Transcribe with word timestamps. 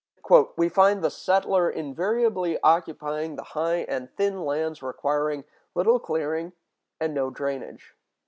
"We 0.57 0.67
find 0.67 1.03
the 1.03 1.11
settler 1.11 1.69
invariably 1.69 2.59
occupying 2.61 3.35
the 3.35 3.43
high 3.53 3.85
and 3.87 4.09
thin 4.17 4.43
lands 4.43 4.81
requiring 4.81 5.43
little 5.75 5.99
clearing 5.99 6.53
and 6.99 7.13
no 7.13 7.29
drainage. 7.29 7.95